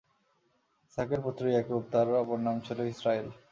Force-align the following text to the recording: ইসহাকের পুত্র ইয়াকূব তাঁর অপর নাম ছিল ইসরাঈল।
ইসহাকের 0.85 1.19
পুত্র 1.25 1.43
ইয়াকূব 1.47 1.81
তাঁর 1.91 2.07
অপর 2.21 2.39
নাম 2.45 2.57
ছিল 2.65 2.79
ইসরাঈল। 2.93 3.27